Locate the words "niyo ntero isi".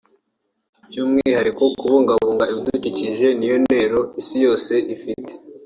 3.37-4.37